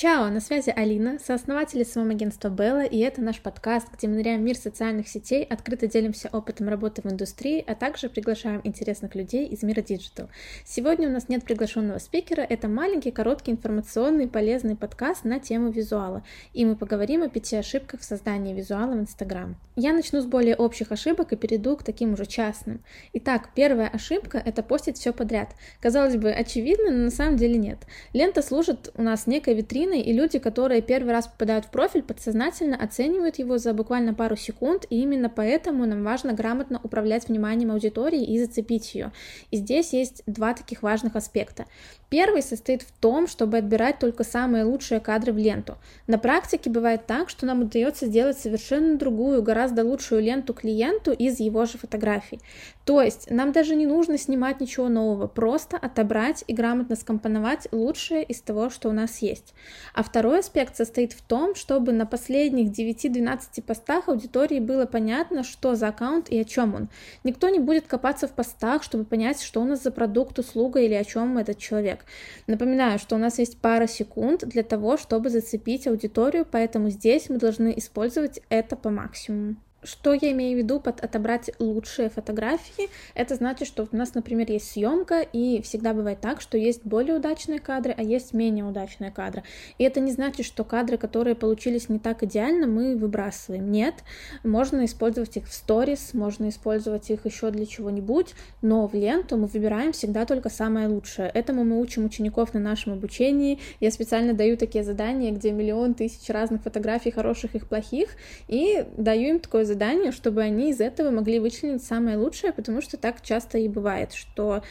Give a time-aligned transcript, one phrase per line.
[0.00, 4.44] Чао, на связи Алина, сооснователь SMM-агентства Белла, и это наш подкаст, где мы ныряем в
[4.44, 9.64] мир социальных сетей, открыто делимся опытом работы в индустрии, а также приглашаем интересных людей из
[9.64, 10.28] мира digital.
[10.64, 16.22] Сегодня у нас нет приглашенного спикера, это маленький, короткий, информационный, полезный подкаст на тему визуала,
[16.52, 19.56] и мы поговорим о пяти ошибках в создании визуала в Instagram.
[19.74, 22.84] Я начну с более общих ошибок и перейду к таким уже частным.
[23.14, 25.48] Итак, первая ошибка— это постить все подряд.
[25.80, 27.78] Казалось бы, очевидно, но на самом деле нет.
[28.12, 32.02] Лента служит у нас некой витриной картиной, и люди, которые первый раз попадают в профиль,
[32.02, 37.70] подсознательно оценивают его за буквально пару секунд, и именно поэтому нам важно грамотно управлять вниманием
[37.70, 39.12] аудитории и зацепить ее.
[39.50, 41.66] И здесь есть два таких важных аспекта.
[42.10, 45.76] Первый состоит в том, чтобы отбирать только самые лучшие кадры в ленту.
[46.06, 51.38] На практике бывает так, что нам удается сделать совершенно другую, гораздо лучшую ленту клиенту из
[51.38, 52.40] его же фотографий.
[52.86, 58.22] То есть нам даже не нужно снимать ничего нового, просто отобрать и грамотно скомпоновать лучшее
[58.22, 59.52] из того, что у нас есть.
[59.94, 65.74] А второй аспект состоит в том, чтобы на последних 9-12 постах аудитории было понятно, что
[65.74, 66.88] за аккаунт и о чем он.
[67.24, 70.94] Никто не будет копаться в постах, чтобы понять, что у нас за продукт, услуга или
[70.94, 72.04] о чем этот человек.
[72.46, 77.38] Напоминаю, что у нас есть пара секунд для того, чтобы зацепить аудиторию, поэтому здесь мы
[77.38, 79.56] должны использовать это по максимуму.
[79.84, 82.88] Что я имею в виду под отобрать лучшие фотографии?
[83.14, 87.14] Это значит, что у нас, например, есть съемка, и всегда бывает так, что есть более
[87.14, 89.44] удачные кадры, а есть менее удачные кадры.
[89.78, 93.70] И это не значит, что кадры, которые получились не так идеально, мы выбрасываем.
[93.70, 93.94] Нет,
[94.42, 99.46] можно использовать их в сторис, можно использовать их еще для чего-нибудь, но в ленту мы
[99.46, 101.30] выбираем всегда только самое лучшее.
[101.32, 103.60] Этому мы учим учеников на нашем обучении.
[103.78, 108.08] Я специально даю такие задания, где миллион тысяч разных фотографий, хороших и плохих,
[108.48, 112.96] и даю им такое задание, чтобы они из этого могли вычленить самое лучшее, потому что
[112.96, 114.62] так часто и бывает, что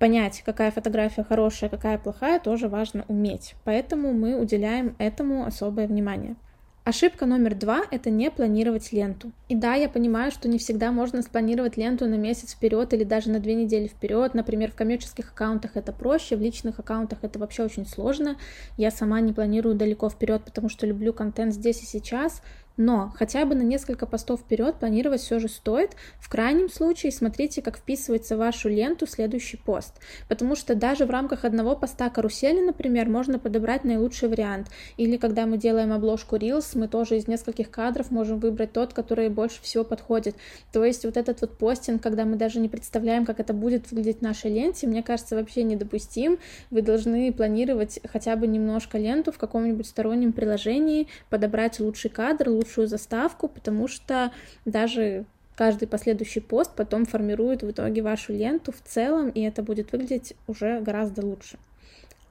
[0.00, 3.54] понять, какая фотография хорошая, какая плохая, тоже важно уметь.
[3.64, 6.34] Поэтому мы уделяем этому особое внимание.
[6.82, 9.32] Ошибка номер два— это не планировать ленту.
[9.48, 13.30] И да, я понимаю, что не всегда можно спланировать ленту на месяц вперед или даже
[13.30, 14.32] на две недели вперед.
[14.32, 18.38] Например, в коммерческих аккаунтах это проще, в личных аккаунтах это вообще очень сложно.
[18.78, 22.42] Я сама не планирую далеко вперед, потому что люблю контент здесь и сейчас.
[22.76, 25.90] Но хотя бы на несколько постов вперед планировать все же стоит.
[26.18, 29.94] В крайнем случае смотрите, как вписывается в вашу ленту следующий пост.
[30.28, 34.68] Потому что даже в рамках одного поста карусели, например, можно подобрать наилучший вариант.
[34.96, 39.28] Или когда мы делаем обложку Reels, мы тоже из нескольких кадров можем выбрать тот, который
[39.28, 40.36] больше всего подходит.
[40.72, 44.18] То есть вот этот вот постинг, когда мы даже не представляем, как это будет выглядеть
[44.18, 46.38] в нашей ленте, мне кажется, вообще недопустим.
[46.70, 52.86] Вы должны планировать хотя бы немножко ленту в каком-нибудь стороннем приложении, подобрать лучший кадр, лучшую
[52.86, 54.32] заставку, потому что
[54.64, 55.24] даже
[55.56, 60.34] каждый последующий пост потом формирует в итоге вашу ленту в целом, и это будет выглядеть
[60.46, 61.58] уже гораздо лучше.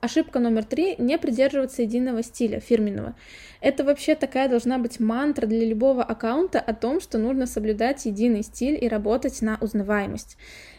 [0.01, 3.15] Ошибка номер три– не придерживаться единого стиля, фирменного.
[3.59, 8.43] Это вообще такая должна быть мантра для любого аккаунта о том, что нужно соблюдать единый
[8.43, 10.37] стиль и работать на узнаваемость.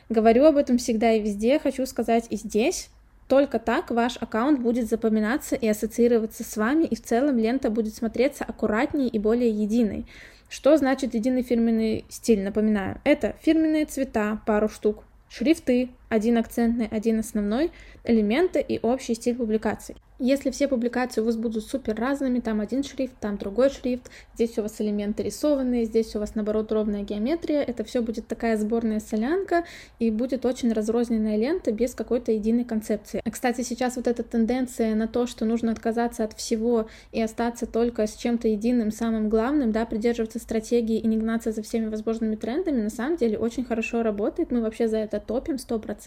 [0.09, 2.89] Говорю об этом всегда и везде, хочу сказать и здесь.
[3.31, 7.95] Только так ваш аккаунт будет запоминаться и ассоциироваться с вами, и в целом лента будет
[7.95, 10.05] смотреться аккуратнее и более единой.
[10.49, 12.43] Что значит единый фирменный стиль?
[12.43, 17.73] Напоминаю, это фирменные цвета, пару штук, шрифты, один акцентный, один основной,
[18.05, 19.97] элементы и общий стиль публикаций.
[20.23, 24.59] Если все публикации у вас будут супер разными, там один шрифт, там другой шрифт, здесь
[24.59, 29.01] у вас элементы рисованные, здесь у вас наоборот ровная геометрия, это все будет такая сборная
[29.01, 29.65] солянка
[29.99, 33.23] и будет очень разрозненная лента без какой-то единой концепции.
[33.33, 38.07] Кстати, сейчас вот эта тенденция на то, что нужно отказаться от всего и остаться только
[38.07, 42.83] с чем-то единым, самым главным, да, придерживаться стратегии и не гнаться за всеми возможными трендами,
[42.83, 46.00] на самом деле очень хорошо работает, мы вообще за это топим 100%,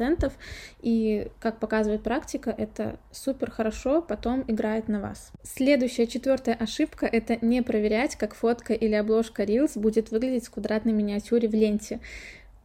[0.81, 5.31] и, как показывает практика, это супер хорошо, потом играет на вас.
[5.43, 10.93] Следующая, четвертая ошибка— это не проверять, как фотка или обложка Reels будет выглядеть в квадратной
[10.93, 11.99] миниатюре в ленте.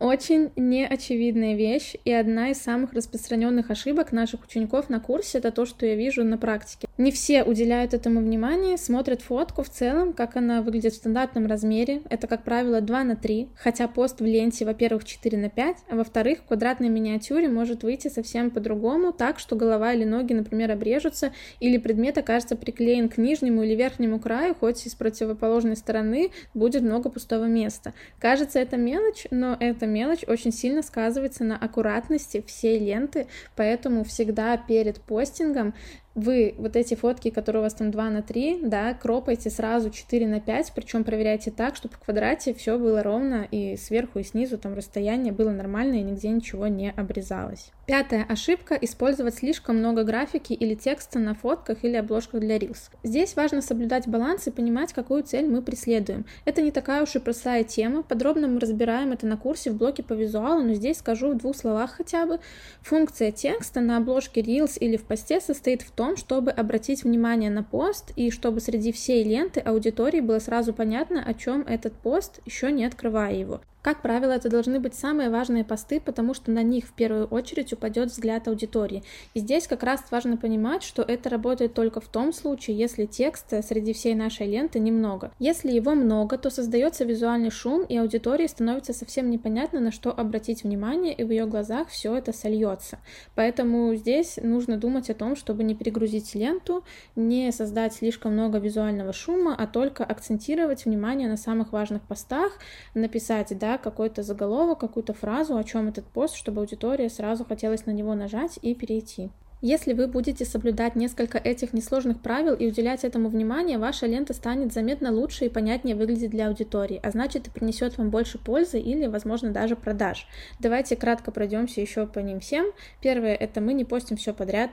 [0.01, 5.67] Очень неочевидная вещь и одна из самых распространенных ошибок наших учеников на курсе это то,
[5.67, 6.87] что я вижу на практике.
[6.99, 12.03] Не все уделяют этому внимание, смотрят фотку в целом, как она выглядит в стандартном размере.
[12.11, 15.97] Это, как правило, 2 на 3, хотя пост в ленте, во-первых, 4 на 5, а
[15.97, 21.33] во-вторых, в квадратной миниатюре может выйти совсем по-другому, так, что голова или ноги, например, обрежутся,
[21.59, 26.83] или предмет окажется приклеен к нижнему или верхнему краю, хоть и с противоположной стороны будет
[26.83, 27.95] много пустого места.
[28.21, 33.27] Кажется, это мелочь, но это мелочь очень сильно сказывается на аккуратности всей ленты,
[33.57, 35.75] поэтому всегда перед постингом
[36.19, 40.27] вы вот эти фотки, которые у вас там 2 на 3, да, кропайте сразу 4
[40.27, 44.59] на 5, причем проверяйте так, чтобы в квадрате все было ровно и сверху и снизу
[44.59, 47.71] там расстояние было нормальное и нигде ничего не обрезалось.
[47.87, 52.91] Пятая ошибка— использовать слишком много графики или текста на фотках или обложках для Reels.
[53.03, 56.27] Здесь важно соблюдать баланс и понимать, какую цель мы преследуем.
[56.45, 60.03] Это не такая уж и простая тема, подробно мы разбираем это на курсе в блоке
[60.03, 62.41] по визуалу, но здесь скажу в двух словах хотя бы.
[62.83, 67.63] Функция текста на обложке Reels или в посте состоит в том, чтобы обратить внимание на
[67.63, 72.73] пост и чтобы среди всей ленты аудитории было сразу понятно, о чем этот пост, еще
[72.73, 73.61] не открывая его.
[73.89, 77.73] Как правило, это должны быть самые важные посты, потому что на них в первую очередь
[77.73, 79.03] упадет взгляд аудитории.
[79.33, 83.63] И здесь как раз важно понимать, что это работает только в том случае, если текста
[83.63, 85.33] среди всей нашей ленты немного.
[85.39, 90.65] Если его много, то создается визуальный шум, и аудитории становится совсем непонятно, на что обратить
[90.65, 92.99] внимание, и в ее глазах все это сольется.
[93.37, 96.85] Поэтому здесь нужно думать о том, чтобы не перегрузить ленту,
[97.17, 102.53] не создать слишком много визуального шума, а только акцентировать внимание на самых важных постах,
[102.93, 107.91] написать, да, какой-то заголовок, какую-то фразу, о чем этот пост, чтобы аудитория сразу хотелось на
[107.93, 109.31] него нажать и перейти.
[109.61, 114.73] Если вы будете соблюдать несколько этих несложных правил и уделять этому внимание, ваша лента станет
[114.73, 119.07] заметно лучше и понятнее выглядеть для аудитории, а значит и принесет вам больше пользы или,
[119.07, 120.29] возможно, даже продаж.
[120.61, 122.67] Давайте кратко пройдемся еще по ним всем.
[123.03, 124.71] Первое— это мы не постим все подряд.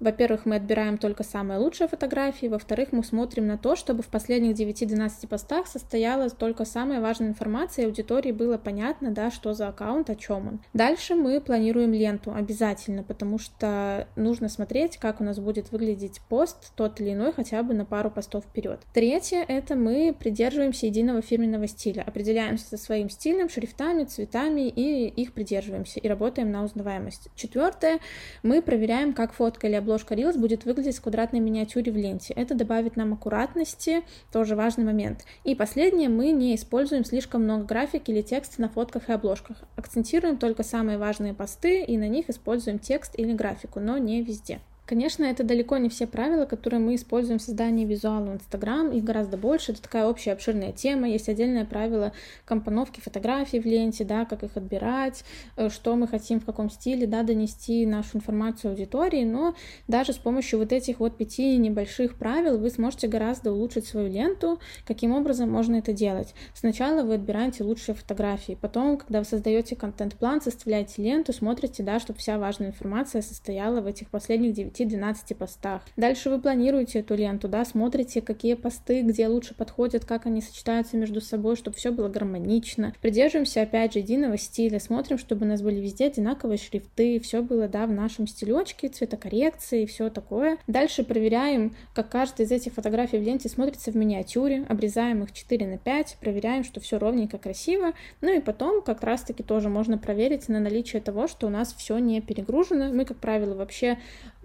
[0.00, 4.56] Во-первых, мы отбираем только самые лучшие фотографии, во-вторых, мы смотрим на то, чтобы в последних
[4.56, 10.08] 9-12 постах состояла только самая важная информация, и аудитории было понятно, да, что за аккаунт,
[10.08, 10.60] о чем он.
[10.72, 16.72] Дальше мы планируем ленту обязательно, потому что нужно смотреть, как у нас будет выглядеть пост,
[16.76, 18.80] тот или иной, хотя бы на пару постов вперед.
[18.94, 25.34] Третье— это мы придерживаемся единого фирменного стиля, определяемся со своим стилем, шрифтами, цветами и их
[25.34, 27.28] придерживаемся, и работаем на узнаваемость.
[27.34, 28.00] Четвертое—
[28.42, 32.32] мы проверяем, как фотка или обложка Reels будет выглядеть в квадратной миниатюре в ленте.
[32.34, 34.02] Это добавит нам аккуратности,
[34.32, 35.24] тоже важный момент.
[35.42, 39.56] И последнее, мы не используем слишком много графики или текста на фотках и обложках.
[39.74, 44.60] Акцентируем только самые важные посты и на них используем текст или графику, но не везде.
[44.90, 49.04] Конечно, это далеко не все правила, которые мы используем в создании визуала в Инстаграм, их
[49.04, 52.12] гораздо больше, это такая общая обширная тема, есть отдельное правило
[52.44, 57.06] компоновки фотографий в ленте, да, как их отбирать, э, что мы хотим в каком стиле,
[57.06, 59.54] да, донести нашу информацию аудитории, но
[59.86, 64.58] даже с помощью вот этих вот пяти небольших правил вы сможете гораздо улучшить свою ленту.
[64.84, 66.34] Каким образом можно это делать?
[66.52, 72.18] Сначала вы отбираете лучшие фотографии, потом, когда вы создаете контент-план, составляете ленту, смотрите, да, чтобы
[72.18, 75.82] вся важная информация состояла в этих последних 9 10-12 постах.
[75.96, 80.96] Дальше вы планируете эту ленту, да, смотрите, какие посты, где лучше подходят, как они сочетаются
[80.96, 82.94] между собой, чтобы все было гармонично.
[83.00, 87.68] Придерживаемся, опять же, единого стиля, смотрим, чтобы у нас были везде одинаковые шрифты, все было,
[87.68, 90.58] да, в нашем стилечке, цветокоррекции, все такое.
[90.66, 95.66] Дальше проверяем, как каждая из этих фотографий в ленте смотрится в миниатюре, обрезаем их 4
[95.66, 97.92] на 5, проверяем, что все ровненько, красиво.
[98.20, 101.98] Ну и потом как раз-таки тоже можно проверить на наличие того, что у нас все
[101.98, 102.92] не перегружено.
[102.92, 103.98] Мы, как правило, вообще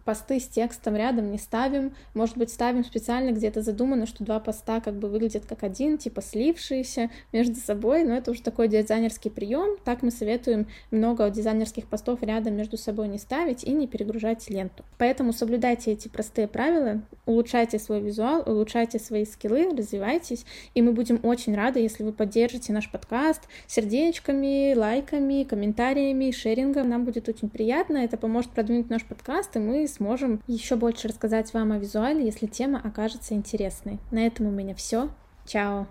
[0.05, 1.93] посты с текстом рядом не ставим.
[2.13, 6.21] Может быть, ставим специально где-то задумано, что два поста как бы выглядят как один, типа
[6.21, 9.77] слившиеся между собой, но это уже такой дизайнерский прием.
[9.83, 14.85] Так мы советуем много дизайнерских постов рядом между собой не ставить и не перегружать ленту.
[14.97, 21.19] Поэтому соблюдайте эти простые правила, улучшайте свой визуал, улучшайте свои скиллы, развивайтесь, и мы будем
[21.23, 26.89] очень рады, если вы поддержите наш подкаст сердечками, лайками, комментариями, шерингом.
[26.89, 31.53] Нам будет очень приятно, это поможет продвинуть наш подкаст, и мы сможем еще больше рассказать
[31.53, 33.99] вам о визуале, если тема окажется интересной.
[34.11, 35.09] На этом у меня все.
[35.45, 35.87] Чао!